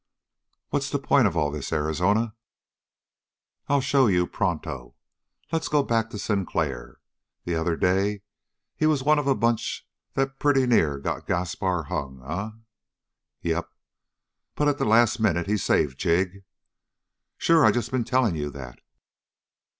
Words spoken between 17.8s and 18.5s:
been telling you